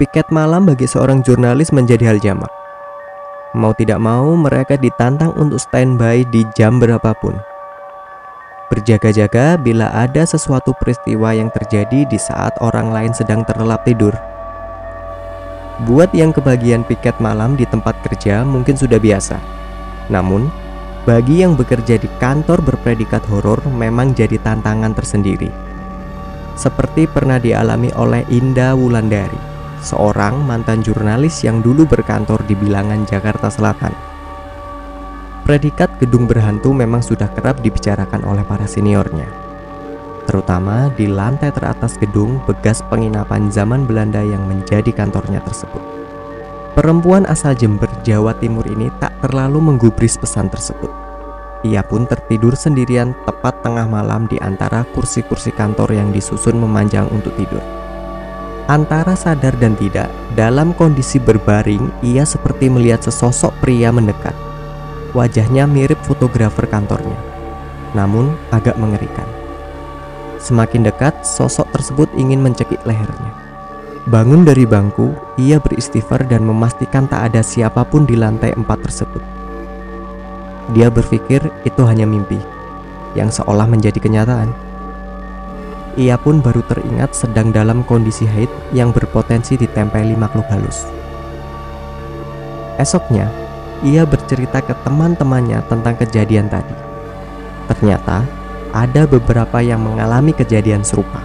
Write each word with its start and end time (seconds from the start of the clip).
piket 0.00 0.32
malam 0.32 0.64
bagi 0.64 0.88
seorang 0.88 1.20
jurnalis 1.20 1.76
menjadi 1.76 2.16
hal 2.16 2.18
jamak. 2.24 2.48
Mau 3.52 3.76
tidak 3.76 4.00
mau, 4.00 4.32
mereka 4.32 4.80
ditantang 4.80 5.36
untuk 5.36 5.60
standby 5.60 6.24
di 6.32 6.48
jam 6.56 6.80
berapapun. 6.80 7.36
Berjaga-jaga 8.72 9.60
bila 9.60 9.92
ada 9.92 10.24
sesuatu 10.24 10.72
peristiwa 10.80 11.36
yang 11.36 11.52
terjadi 11.52 12.08
di 12.08 12.16
saat 12.16 12.56
orang 12.64 12.88
lain 12.88 13.12
sedang 13.12 13.44
terlelap 13.44 13.84
tidur. 13.84 14.16
Buat 15.84 16.16
yang 16.16 16.32
kebagian 16.32 16.80
piket 16.88 17.20
malam 17.20 17.60
di 17.60 17.68
tempat 17.68 18.00
kerja 18.00 18.40
mungkin 18.40 18.80
sudah 18.80 18.96
biasa. 18.96 19.36
Namun, 20.08 20.48
bagi 21.04 21.44
yang 21.44 21.60
bekerja 21.60 22.00
di 22.00 22.08
kantor 22.16 22.64
berpredikat 22.64 23.20
horor 23.28 23.60
memang 23.68 24.16
jadi 24.16 24.40
tantangan 24.40 24.96
tersendiri. 24.96 25.52
Seperti 26.56 27.04
pernah 27.04 27.36
dialami 27.36 27.92
oleh 27.96 28.22
Indah 28.32 28.76
Wulandari 28.76 29.50
seorang 29.80 30.44
mantan 30.44 30.84
jurnalis 30.84 31.44
yang 31.44 31.64
dulu 31.64 31.88
berkantor 31.88 32.44
di 32.44 32.52
bilangan 32.56 33.04
Jakarta 33.08 33.48
Selatan. 33.48 33.92
Predikat 35.44 35.98
gedung 35.98 36.30
berhantu 36.30 36.70
memang 36.70 37.02
sudah 37.02 37.26
kerap 37.34 37.58
dibicarakan 37.64 38.22
oleh 38.22 38.46
para 38.46 38.68
seniornya, 38.70 39.26
terutama 40.28 40.92
di 40.94 41.10
lantai 41.10 41.50
teratas 41.50 41.98
gedung 41.98 42.38
bekas 42.46 42.86
penginapan 42.86 43.50
zaman 43.50 43.82
Belanda 43.82 44.22
yang 44.22 44.46
menjadi 44.46 44.94
kantornya 44.94 45.42
tersebut. 45.42 45.82
Perempuan 46.78 47.26
asal 47.26 47.58
Jember, 47.58 47.90
Jawa 48.06 48.30
Timur 48.38 48.62
ini 48.70 48.94
tak 49.02 49.10
terlalu 49.26 49.58
menggubris 49.58 50.14
pesan 50.14 50.46
tersebut. 50.46 50.88
Ia 51.66 51.82
pun 51.82 52.06
tertidur 52.06 52.54
sendirian 52.54 53.12
tepat 53.26 53.58
tengah 53.60 53.84
malam 53.90 54.30
di 54.30 54.38
antara 54.38 54.86
kursi-kursi 54.94 55.50
kantor 55.52 55.92
yang 55.92 56.08
disusun 56.14 56.56
memanjang 56.56 57.10
untuk 57.10 57.34
tidur. 57.34 57.60
Antara 58.70 59.18
sadar 59.18 59.58
dan 59.58 59.74
tidak, 59.74 60.06
dalam 60.38 60.70
kondisi 60.70 61.18
berbaring, 61.18 61.90
ia 62.06 62.22
seperti 62.22 62.70
melihat 62.70 63.02
sesosok 63.02 63.50
pria 63.58 63.90
mendekat. 63.90 64.30
Wajahnya 65.10 65.66
mirip 65.66 65.98
fotografer 66.06 66.70
kantornya, 66.70 67.18
namun 67.98 68.30
agak 68.54 68.78
mengerikan. 68.78 69.26
Semakin 70.38 70.86
dekat, 70.86 71.26
sosok 71.26 71.66
tersebut 71.74 72.14
ingin 72.14 72.38
mencekik 72.38 72.78
lehernya. 72.86 73.34
Bangun 74.06 74.46
dari 74.46 74.62
bangku, 74.70 75.18
ia 75.34 75.58
beristighfar 75.58 76.30
dan 76.30 76.46
memastikan 76.46 77.10
tak 77.10 77.34
ada 77.34 77.42
siapa 77.42 77.82
pun 77.82 78.06
di 78.06 78.14
lantai 78.14 78.54
empat 78.54 78.86
tersebut. 78.86 79.22
Dia 80.78 80.94
berpikir 80.94 81.42
itu 81.66 81.82
hanya 81.82 82.06
mimpi, 82.06 82.38
yang 83.18 83.34
seolah 83.34 83.66
menjadi 83.66 83.98
kenyataan. 83.98 84.69
Ia 85.98 86.14
pun 86.14 86.38
baru 86.38 86.62
teringat 86.70 87.18
sedang 87.18 87.50
dalam 87.50 87.82
kondisi 87.82 88.22
haid 88.22 88.50
yang 88.70 88.94
berpotensi 88.94 89.58
ditempeli 89.58 90.14
makhluk 90.14 90.46
halus. 90.46 90.86
Esoknya, 92.78 93.26
ia 93.82 94.06
bercerita 94.06 94.62
ke 94.62 94.76
teman-temannya 94.86 95.66
tentang 95.66 95.98
kejadian 95.98 96.46
tadi. 96.46 96.72
Ternyata, 97.66 98.22
ada 98.70 99.02
beberapa 99.08 99.58
yang 99.58 99.82
mengalami 99.82 100.30
kejadian 100.30 100.86
serupa. 100.86 101.18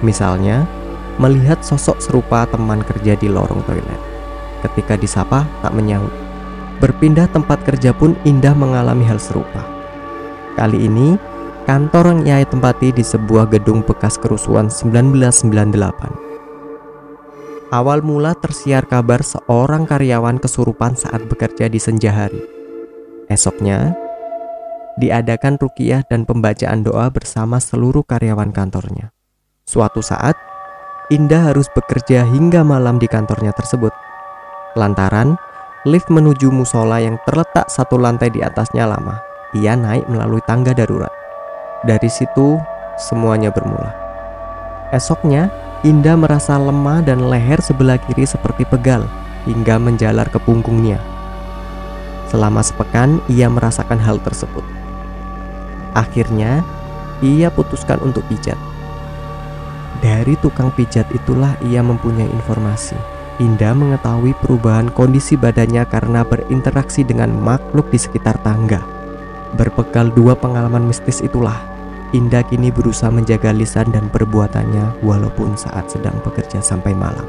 Misalnya, 0.00 0.64
melihat 1.20 1.60
sosok 1.60 2.00
serupa 2.00 2.48
teman 2.48 2.80
kerja 2.80 3.12
di 3.18 3.28
lorong 3.28 3.60
toilet. 3.68 4.00
Ketika 4.64 4.96
disapa, 4.96 5.44
tak 5.60 5.74
menyaut. 5.76 6.10
Berpindah 6.78 7.28
tempat 7.28 7.60
kerja 7.66 7.90
pun 7.90 8.14
Indah 8.22 8.54
mengalami 8.54 9.04
hal 9.04 9.18
serupa. 9.18 9.66
Kali 10.54 10.86
ini, 10.86 11.18
Kantor 11.68 12.24
yang 12.24 12.24
ia 12.24 12.48
tempati 12.48 12.96
di 12.96 13.04
sebuah 13.04 13.52
gedung 13.52 13.84
bekas 13.84 14.16
kerusuhan 14.16 14.72
1998. 14.72 15.76
Awal 17.68 18.00
mula 18.00 18.32
tersiar 18.40 18.88
kabar 18.88 19.20
seorang 19.20 19.84
karyawan 19.84 20.40
kesurupan 20.40 20.96
saat 20.96 21.28
bekerja 21.28 21.68
di 21.68 21.76
senja 21.76 22.08
hari. 22.08 22.40
Esoknya, 23.28 23.92
diadakan 24.96 25.60
rukiah 25.60 26.00
dan 26.08 26.24
pembacaan 26.24 26.88
doa 26.88 27.12
bersama 27.12 27.60
seluruh 27.60 28.00
karyawan 28.00 28.48
kantornya. 28.48 29.12
Suatu 29.68 30.00
saat, 30.00 30.40
Indah 31.12 31.52
harus 31.52 31.68
bekerja 31.76 32.24
hingga 32.24 32.64
malam 32.64 32.96
di 32.96 33.12
kantornya 33.12 33.52
tersebut. 33.52 33.92
Lantaran, 34.72 35.36
lift 35.84 36.08
menuju 36.08 36.48
musola 36.48 36.96
yang 36.96 37.20
terletak 37.28 37.68
satu 37.68 38.00
lantai 38.00 38.32
di 38.32 38.40
atasnya 38.40 38.88
lama. 38.88 39.20
Ia 39.52 39.76
naik 39.76 40.08
melalui 40.08 40.40
tangga 40.48 40.72
darurat. 40.72 41.27
Dari 41.86 42.10
situ, 42.10 42.58
semuanya 42.98 43.54
bermula. 43.54 43.94
Esoknya, 44.90 45.52
Indah 45.86 46.18
merasa 46.18 46.58
lemah 46.58 47.06
dan 47.06 47.30
leher 47.30 47.62
sebelah 47.62 48.02
kiri 48.02 48.26
seperti 48.26 48.66
pegal 48.66 49.06
hingga 49.46 49.78
menjalar 49.78 50.26
ke 50.26 50.42
punggungnya. 50.42 50.98
Selama 52.26 52.66
sepekan, 52.66 53.22
ia 53.30 53.46
merasakan 53.46 54.02
hal 54.02 54.18
tersebut. 54.18 54.66
Akhirnya, 55.94 56.66
ia 57.22 57.46
putuskan 57.46 58.02
untuk 58.02 58.26
pijat. 58.26 58.58
Dari 60.02 60.34
tukang 60.42 60.74
pijat 60.74 61.06
itulah 61.14 61.54
ia 61.62 61.78
mempunyai 61.78 62.26
informasi. 62.26 62.98
Indah 63.38 63.70
mengetahui 63.70 64.34
perubahan 64.42 64.90
kondisi 64.90 65.38
badannya 65.38 65.86
karena 65.86 66.26
berinteraksi 66.26 67.06
dengan 67.06 67.30
makhluk 67.38 67.86
di 67.94 68.02
sekitar 68.02 68.34
tangga. 68.42 68.97
Berbekal 69.56 70.12
dua 70.12 70.36
pengalaman 70.36 70.84
mistis 70.84 71.24
itulah, 71.24 71.56
Indah 72.16 72.40
kini 72.40 72.72
berusaha 72.72 73.12
menjaga 73.12 73.52
lisan 73.52 73.92
dan 73.92 74.08
perbuatannya 74.08 75.04
walaupun 75.04 75.52
saat 75.60 75.92
sedang 75.92 76.16
bekerja 76.24 76.56
sampai 76.64 76.96
malam. 76.96 77.28